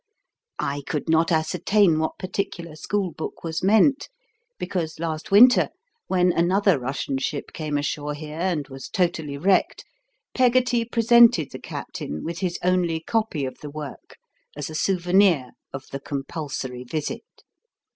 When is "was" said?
3.43-3.61, 8.67-8.89